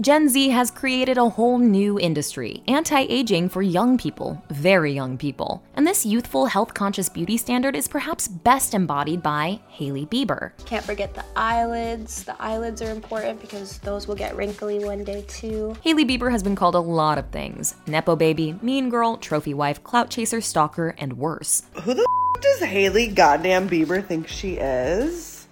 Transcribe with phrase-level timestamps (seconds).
[0.00, 5.18] Gen Z has created a whole new industry, anti aging for young people, very young
[5.18, 5.60] people.
[5.74, 10.52] And this youthful, health conscious beauty standard is perhaps best embodied by Hailey Bieber.
[10.66, 12.22] Can't forget the eyelids.
[12.22, 15.74] The eyelids are important because those will get wrinkly one day too.
[15.82, 19.82] Hailey Bieber has been called a lot of things Nepo baby, mean girl, trophy wife,
[19.82, 21.64] clout chaser, stalker, and worse.
[21.82, 22.06] Who the
[22.36, 25.48] f- does Hailey goddamn Bieber think she is?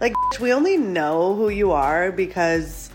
[0.00, 2.90] Like, we only know who you are because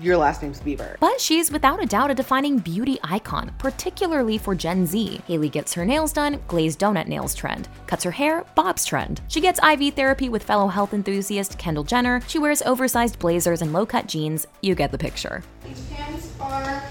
[0.00, 0.96] your last name's Bieber.
[1.00, 5.20] But she's without a doubt a defining beauty icon, particularly for Gen Z.
[5.26, 7.68] Hailey gets her nails done, glazed donut nails trend.
[7.86, 9.20] Cuts her hair, Bob's trend.
[9.28, 12.20] She gets IV therapy with fellow health enthusiast Kendall Jenner.
[12.26, 14.46] She wears oversized blazers and low cut jeans.
[14.62, 15.42] You get the picture.
[15.64, 16.82] These pants are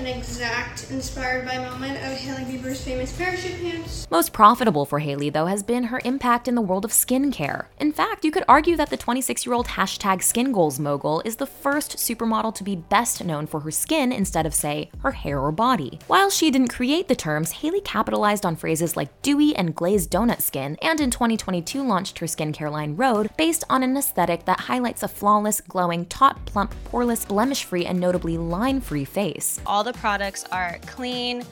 [0.00, 4.08] an exact inspired by moment of Hailey Bieber's famous parachute pants.
[4.10, 7.66] Most profitable for Hailey, though, has been her impact in the world of skincare.
[7.78, 11.36] In fact, you could argue that the 26 year old hashtag skin goals mogul is
[11.36, 15.38] the first supermodel to be best known for her skin instead of, say, her hair
[15.38, 15.98] or body.
[16.06, 20.40] While she didn't create the terms, Hailey capitalized on phrases like dewy and glazed donut
[20.40, 25.02] skin, and in 2022 launched her skincare line Rhode based on an aesthetic that highlights
[25.02, 29.60] a flawless, glowing, taut, plump, poreless, blemish free, and notably line free face.
[29.66, 31.44] All the products are clean,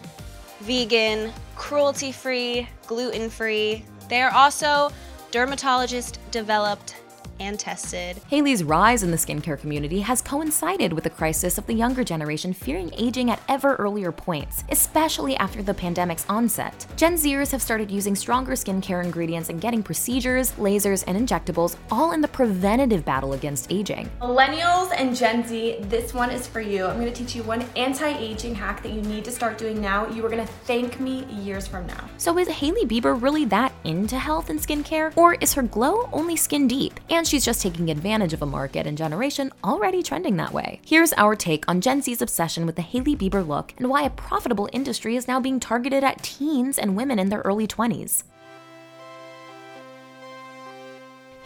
[0.61, 3.85] vegan, cruelty free, gluten free.
[4.09, 4.91] They are also
[5.31, 6.97] dermatologist developed
[7.41, 8.21] and tested.
[8.29, 12.53] Hailey's rise in the skincare community has coincided with the crisis of the younger generation
[12.53, 16.87] fearing aging at ever earlier points, especially after the pandemic's onset.
[16.97, 22.13] Gen Zers have started using stronger skincare ingredients and getting procedures, lasers, and injectables all
[22.13, 24.11] in the preventative battle against aging.
[24.21, 26.87] Millennials and Gen Z, this one is for you.
[26.87, 30.09] I'm gonna teach you one anti aging hack that you need to start doing now.
[30.09, 32.09] You are gonna thank me years from now.
[32.17, 35.17] So is Hailey Bieber really that into health and skincare?
[35.17, 36.99] Or is her glow only skin deep?
[37.11, 40.81] And she's just taking advantage of a market and generation already trending that way.
[40.85, 44.11] Here's our take on Gen Z's obsession with the Hailey Bieber look and why a
[44.11, 48.23] profitable industry is now being targeted at teens and women in their early 20s.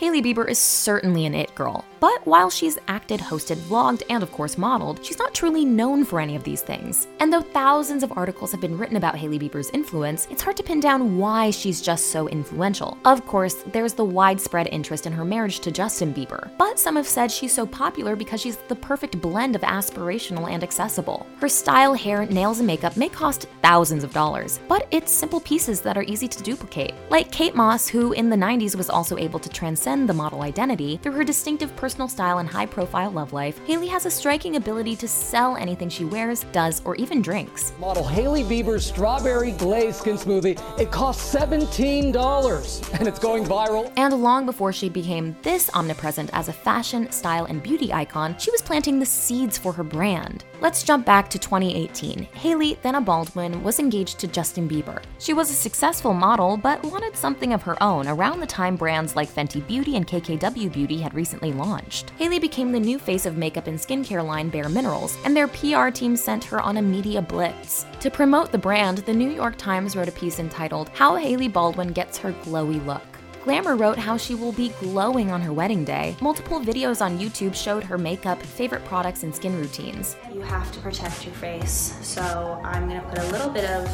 [0.02, 4.32] Hailey Bieber is certainly an it girl, but while she's acted, hosted, vlogged, and of
[4.32, 7.06] course modeled, she's not truly known for any of these things.
[7.20, 10.64] And though thousands of articles have been written about Hailey Bieber's influence, it's hard to
[10.64, 12.98] pin down why she's just so influential.
[13.04, 17.06] Of course, there's the widespread interest in her marriage to Justin Bieber, but some have
[17.06, 21.28] said she's so popular because she's the perfect blend of aspirational and accessible.
[21.38, 25.80] Her style, hair, nails, and makeup may cost thousands of dollars, but it's simple pieces
[25.82, 26.94] that are easy to duplicate.
[27.08, 30.96] Like Kate Moss, who in the 90s was also able to transcend the model identity
[30.96, 34.96] through her distinctive personal style and high profile love life, Hailey has a striking ability
[34.96, 37.74] to sell anything she wears, does, or even drinks.
[37.78, 40.58] Model Hailey Bieber's strawberry glazed skin smoothie.
[40.80, 43.92] It costs $17 and it's going viral.
[43.98, 48.50] And long before she became this omnipresent as a fashion, style, and beauty icon, she
[48.50, 50.44] was planting the seeds for her brand.
[50.62, 52.22] Let's jump back to 2018.
[52.34, 55.02] Hailey, then a Baldwin, was engaged to Justin Bieber.
[55.18, 59.16] She was a successful model, but wanted something of her own around the time brands
[59.16, 62.10] like Fenty Beauty and KKW Beauty had recently launched.
[62.10, 65.88] Hailey became the new face of makeup and skincare line Bare Minerals, and their PR
[65.88, 67.84] team sent her on a media blitz.
[67.98, 71.88] To promote the brand, the New York Times wrote a piece entitled How Hailey Baldwin
[71.92, 73.11] Gets Her Glowy Look.
[73.44, 76.14] Glamour wrote how she will be glowing on her wedding day.
[76.20, 80.14] Multiple videos on YouTube showed her makeup, favorite products, and skin routines.
[80.32, 83.88] You have to protect your face, so I'm gonna put a little bit of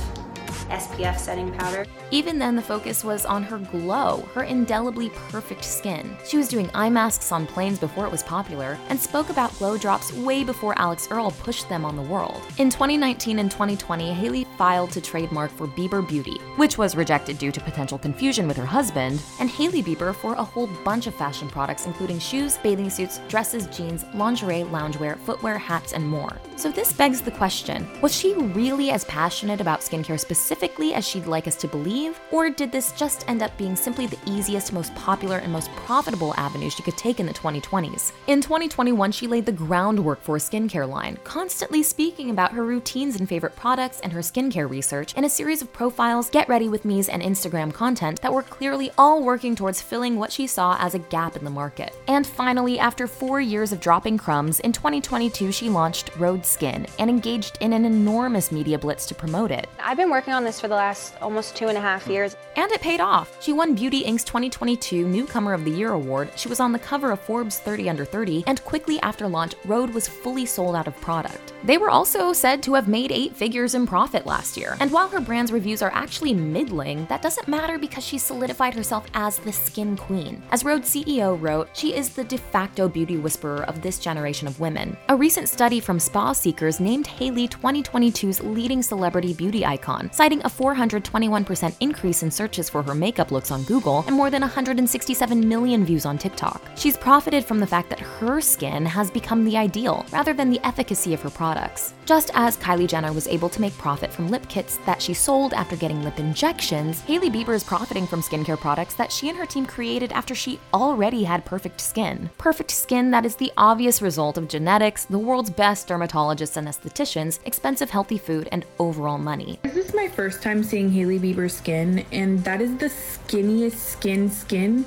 [0.68, 1.86] SPF setting powder.
[2.10, 6.16] Even then, the focus was on her glow, her indelibly perfect skin.
[6.24, 9.78] She was doing eye masks on planes before it was popular, and spoke about glow
[9.78, 12.40] drops way before Alix Earle pushed them on the world.
[12.58, 17.52] In 2019 and 2020, Hailey filed to trademark for Bieber Beauty, which was rejected due
[17.52, 21.48] to potential confusion with her husband, and Hailey Bieber for a whole bunch of fashion
[21.48, 26.36] products, including shoes, bathing suits, dresses, jeans, lingerie, loungewear, footwear, hats, and more.
[26.56, 31.26] So this begs the question was she really as passionate about skincare specifically as she'd
[31.26, 32.18] like us to believe?
[32.30, 36.34] Or did this just end up being simply the easiest, most popular, and most profitable
[36.36, 38.12] avenue she could take in the 2020s?
[38.26, 43.16] In 2021, she laid the groundwork for a skincare line, constantly speaking about her routines
[43.16, 46.84] and favorite products and her skincare research in a series of profiles, get ready with
[46.84, 50.94] me's, and Instagram content that were clearly all working towards filling what she saw as
[50.94, 51.94] a gap in the market.
[52.08, 57.10] And finally, after four years of dropping crumbs, in 2022 she launched Rhode Skin and
[57.10, 59.68] engaged in an enormous media blitz to promote it.
[59.80, 62.34] I've been working on this for the last almost two and a half years.
[62.56, 63.36] And it paid off.
[63.42, 66.30] She won Beauty Inc.'s 2022 Newcomer of the Year award.
[66.36, 69.90] She was on the cover of Forbes 30 Under 30, and quickly after launch, Rhode
[69.90, 71.52] was fully sold out of product.
[71.64, 74.76] They were also said to have made eight figures in profit last year.
[74.80, 79.06] And while her brand's reviews are actually middling, that doesn't matter because she solidified herself
[79.12, 80.42] as the skin queen.
[80.50, 84.60] As Rhode CEO wrote, she is the de facto beauty whisperer of this generation of
[84.60, 84.96] women.
[85.10, 90.48] A recent study from Spa Seekers named Hailey 2022's leading celebrity beauty icon, citing a
[90.48, 95.84] 421% increase in searches for her makeup looks on Google and more than 167 million
[95.84, 96.62] views on TikTok.
[96.76, 100.60] She's profited from the fact that her skin has become the ideal rather than the
[100.64, 101.94] efficacy of her products.
[102.04, 105.54] Just as Kylie Jenner was able to make profit from lip kits that she sold
[105.54, 109.46] after getting lip injections, Hailey Bieber is profiting from skincare products that she and her
[109.46, 112.30] team created after she already had perfect skin.
[112.38, 117.40] Perfect skin that is the obvious result of genetics, the world's best dermatologists and estheticians,
[117.44, 119.58] expensive healthy food, and overall money.
[119.64, 124.30] Is This my first time seeing Hailey Bieber's skin, and that is the skinniest skin
[124.30, 124.84] skin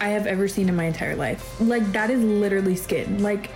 [0.00, 1.60] I have ever seen in my entire life.
[1.60, 3.22] Like, that is literally skin.
[3.22, 3.50] Like,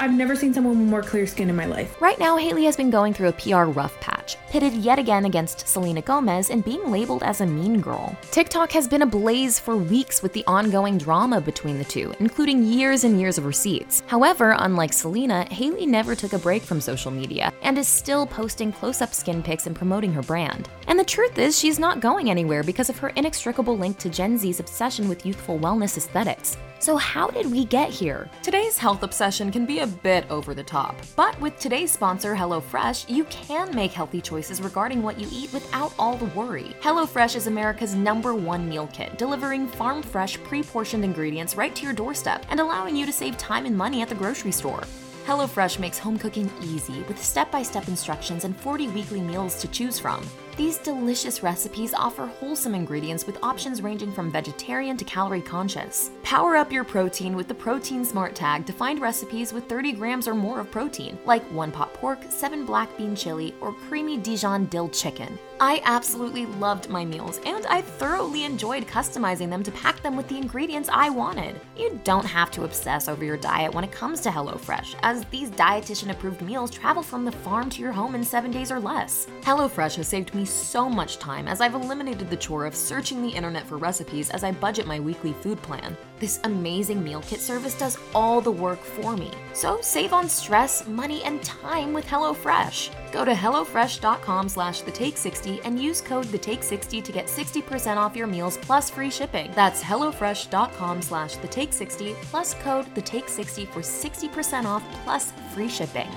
[0.00, 2.00] I've never seen someone with more clear skin in my life.
[2.00, 5.66] Right now, Hailey has been going through a PR rough patch, pitted yet again against
[5.66, 8.16] Selena Gomez and being labeled as a mean girl.
[8.30, 13.02] TikTok has been ablaze for weeks with the ongoing drama between the two, including years
[13.02, 14.04] and years of receipts.
[14.06, 18.70] However, unlike Selena, Hailey never took a break from social media and is still posting
[18.70, 20.68] close up skin pics and promoting her brand.
[20.86, 24.38] And the truth is, she's not going anywhere because of her inextricable link to Gen
[24.38, 26.56] Z's obsession with youthful wellness aesthetics.
[26.80, 28.30] So, how did we get here?
[28.42, 33.10] Today's health obsession can be a bit over the top, but with today's sponsor, HelloFresh,
[33.10, 36.76] you can make healthy choices regarding what you eat without all the worry.
[36.80, 41.82] HelloFresh is America's number one meal kit, delivering farm fresh, pre portioned ingredients right to
[41.82, 44.82] your doorstep and allowing you to save time and money at the grocery store.
[45.26, 49.68] HelloFresh makes home cooking easy with step by step instructions and 40 weekly meals to
[49.68, 50.24] choose from.
[50.58, 56.10] These delicious recipes offer wholesome ingredients with options ranging from vegetarian to calorie conscious.
[56.24, 60.26] Power up your protein with the Protein Smart Tag to find recipes with 30 grams
[60.26, 64.64] or more of protein, like one pot pork, seven black bean chili, or creamy Dijon
[64.64, 65.38] dill chicken.
[65.60, 70.28] I absolutely loved my meals, and I thoroughly enjoyed customizing them to pack them with
[70.28, 71.60] the ingredients I wanted.
[71.76, 75.50] You don't have to obsess over your diet when it comes to HelloFresh, as these
[75.50, 79.26] dietitian approved meals travel from the farm to your home in seven days or less.
[79.42, 83.28] HelloFresh has saved me so much time as I've eliminated the chore of searching the
[83.28, 85.96] internet for recipes as I budget my weekly food plan.
[86.18, 89.30] This amazing meal kit service does all the work for me.
[89.52, 92.90] So save on stress, money, and time with HelloFresh.
[93.12, 97.26] Go to HelloFresh.com slash the take 60 and use code the take 60 to get
[97.26, 99.52] 60% off your meals plus free shipping.
[99.54, 105.32] That's HelloFresh.com slash the take 60 plus code the take 60 for 60% off plus
[105.52, 106.08] free shipping.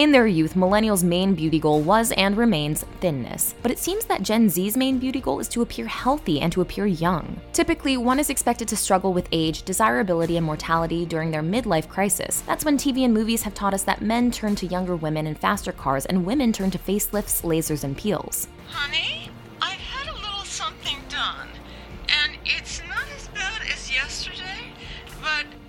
[0.00, 3.54] In their youth, millennials' main beauty goal was and remains thinness.
[3.60, 6.62] But it seems that Gen Z's main beauty goal is to appear healthy and to
[6.62, 7.38] appear young.
[7.52, 12.42] Typically, one is expected to struggle with age, desirability, and mortality during their midlife crisis.
[12.46, 15.34] That's when TV and movies have taught us that men turn to younger women in
[15.34, 18.48] faster cars and women turn to facelifts, lasers, and peels.
[18.70, 19.19] Honey,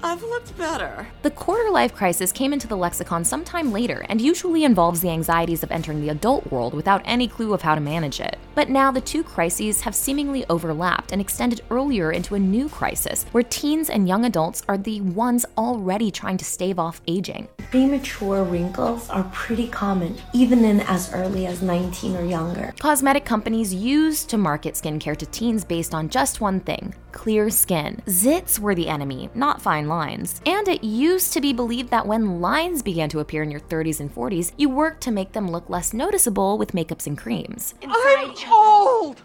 [0.04, 1.08] I've looked better.
[1.22, 5.62] The quarter life crisis came into the lexicon sometime later and usually involves the anxieties
[5.62, 8.38] of entering the adult world without any clue of how to manage it.
[8.56, 13.26] But now the two crises have seemingly overlapped and extended earlier into a new crisis
[13.32, 17.48] where teens and young adults are the ones already trying to stave off aging.
[17.70, 22.74] Premature wrinkles are pretty common, even in as early as 19 or younger.
[22.80, 28.02] Cosmetic companies used to market skincare to teens based on just one thing clear skin.
[28.08, 30.42] Zits were the enemy, not fine lines.
[30.46, 34.00] And it used to be believed that when lines began to appear in your 30s
[34.00, 37.74] and 40s, you worked to make them look less noticeable with makeups and creams.
[37.84, 39.22] I'm old!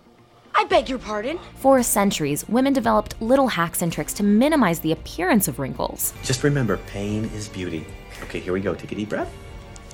[0.58, 1.38] I beg your pardon?
[1.56, 6.14] For centuries, women developed little hacks and tricks to minimize the appearance of wrinkles.
[6.25, 7.87] Just remember, pain is beauty.
[8.23, 8.75] Okay, here we go.
[8.75, 9.32] Take a deep breath.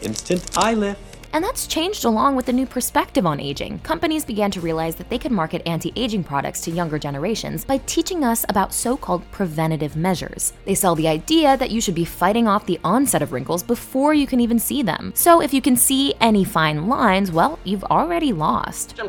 [0.03, 1.12] Instant eye lift.
[1.33, 3.79] And that's changed along with the new perspective on aging.
[3.81, 7.79] Companies began to realize that they could market anti aging products to younger generations by
[7.79, 10.53] teaching us about so called preventative measures.
[10.65, 14.15] They sell the idea that you should be fighting off the onset of wrinkles before
[14.15, 15.13] you can even see them.
[15.15, 19.01] So if you can see any fine lines, well, you've already lost.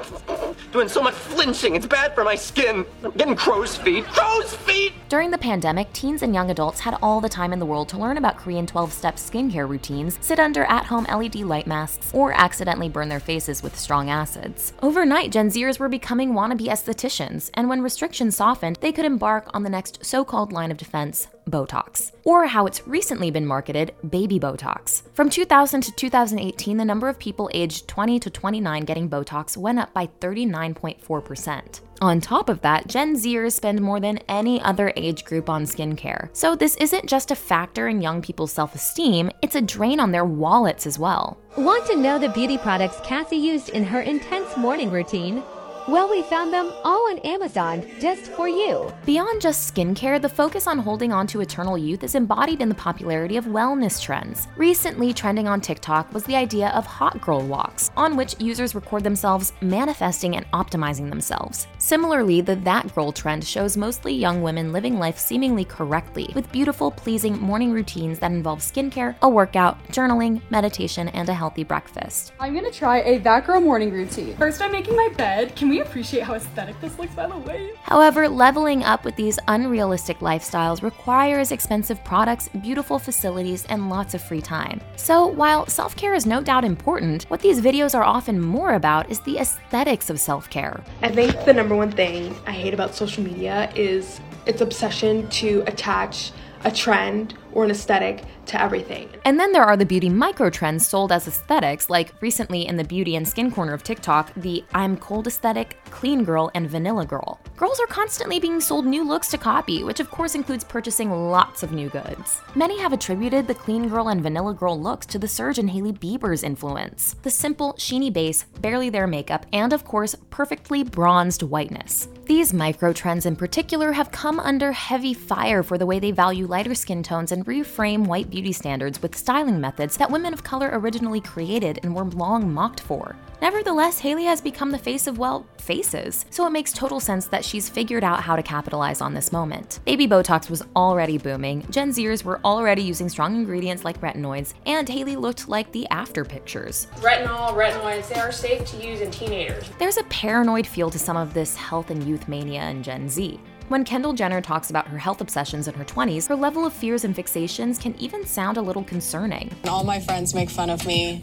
[0.71, 2.85] Doing so much flinching, it's bad for my skin.
[3.03, 4.05] I'm getting crow's feet.
[4.05, 4.93] Crow's feet!
[5.09, 7.97] During the pandemic, teens and young adults had all the time in the world to
[7.97, 12.33] learn about Korean 12 step skincare routines, sit under at home LED light masks, or
[12.33, 14.73] accidentally burn their faces with strong acids.
[14.81, 19.63] Overnight, Gen Zers were becoming wannabe estheticians, and when restrictions softened, they could embark on
[19.63, 24.39] the next so called line of defense Botox, or how it's recently been marketed, baby
[24.39, 25.03] Botox.
[25.13, 29.79] From 2000 to 2018, the number of people aged 20 to 29 getting Botox went
[29.79, 31.81] up by 39.4%.
[32.01, 36.27] On top of that, Gen Zers spend more than any other age group on skincare.
[36.33, 40.25] So this isn't just a factor in young people's self-esteem, it's a drain on their
[40.25, 41.37] wallets as well.
[41.57, 45.43] Want to know the beauty products Cassie used in her intense morning routine?
[45.85, 48.89] Well, we found them all on Amazon just for you.
[49.05, 52.75] Beyond just skincare, the focus on holding on to eternal youth is embodied in the
[52.75, 54.47] popularity of wellness trends.
[54.55, 59.03] Recently trending on TikTok was the idea of hot girl walks, on which users record
[59.03, 61.67] themselves manifesting and optimizing themselves.
[61.79, 66.91] Similarly, the that girl trend shows mostly young women living life seemingly correctly, with beautiful,
[66.91, 72.31] pleasing morning routines that involve skincare, a workout, journaling, meditation, and a healthy breakfast.
[72.39, 74.37] I'm gonna try a that girl morning routine.
[74.37, 75.57] First, I'm making my bed.
[75.57, 77.71] Can we appreciate how aesthetic this looks, by the way?
[77.83, 84.21] However, leveling up with these unrealistic lifestyles requires expensive products, beautiful facilities, and lots of
[84.21, 84.81] free time.
[84.95, 89.09] So, while self care is no doubt important, what these videos are often more about
[89.09, 90.83] is the aesthetics of self care.
[91.01, 95.63] I think the number one thing I hate about social media is its obsession to
[95.67, 96.31] attach
[96.63, 99.09] a trend or an aesthetic to everything.
[99.25, 102.83] And then there are the beauty micro trends sold as aesthetics, like recently in the
[102.83, 107.39] beauty and skin corner of TikTok, the I'm cold aesthetic, clean girl, and vanilla girl.
[107.55, 111.63] Girls are constantly being sold new looks to copy, which of course includes purchasing lots
[111.63, 112.41] of new goods.
[112.55, 115.93] Many have attributed the clean girl and vanilla girl looks to the surge in Hailey
[115.93, 117.15] Bieber's influence.
[117.23, 122.07] The simple, sheeny base, barely there makeup, and of course, perfectly bronzed whiteness.
[122.25, 126.47] These micro trends in particular have come under heavy fire for the way they value
[126.47, 130.69] lighter skin tones and reframe white beauty standards with styling methods that women of color
[130.73, 133.15] originally created and were long mocked for.
[133.41, 137.43] Nevertheless, Hailey has become the face of, well, faces, so it makes total sense that
[137.43, 139.79] she's figured out how to capitalize on this moment.
[139.85, 144.87] Baby Botox was already booming, Gen Zers were already using strong ingredients like retinoids, and
[144.87, 146.87] Hailey looked like the after pictures.
[146.97, 149.69] Retinol, retinoids, they are safe to use in teenagers.
[149.77, 153.39] There's a paranoid feel to some of this health and youth mania in Gen Z.
[153.69, 157.05] When Kendall Jenner talks about her health obsessions in her 20s, her level of fears
[157.05, 159.55] and fixations can even sound a little concerning.
[159.67, 161.21] All my friends make fun of me.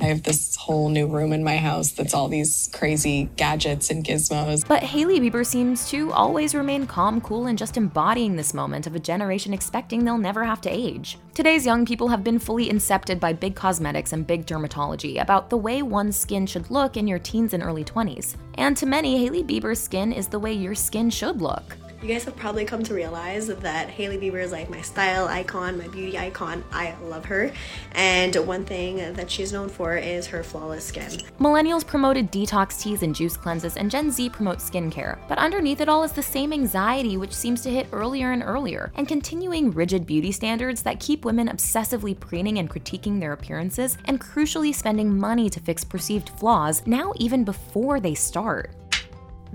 [0.00, 4.04] I have this whole new room in my house that's all these crazy gadgets and
[4.04, 4.66] gizmos.
[4.66, 8.94] But Hailey Bieber seems to always remain calm, cool, and just embodying this moment of
[8.94, 11.18] a generation expecting they'll never have to age.
[11.34, 15.56] Today's young people have been fully incepted by big cosmetics and big dermatology about the
[15.56, 18.36] way one's skin should look in your teens and early 20s.
[18.54, 21.76] And to many, Hailey Bieber's skin is the way your skin should look.
[22.02, 25.78] You guys have probably come to realize that Hailey Bieber is like my style icon,
[25.78, 26.62] my beauty icon.
[26.70, 27.50] I love her.
[27.92, 31.10] And one thing that she's known for is her flawless skin.
[31.40, 35.18] Millennials promoted detox teas and juice cleanses, and Gen Z promotes skincare.
[35.26, 38.92] But underneath it all is the same anxiety which seems to hit earlier and earlier,
[38.94, 44.20] and continuing rigid beauty standards that keep women obsessively preening and critiquing their appearances, and
[44.20, 48.70] crucially spending money to fix perceived flaws now even before they start.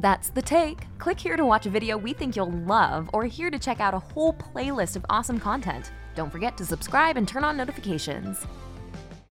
[0.01, 0.87] That's the take.
[0.97, 3.93] Click here to watch a video we think you'll love, or here to check out
[3.93, 5.91] a whole playlist of awesome content.
[6.15, 8.47] Don't forget to subscribe and turn on notifications.